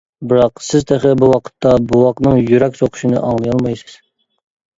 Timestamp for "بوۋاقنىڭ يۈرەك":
1.91-2.81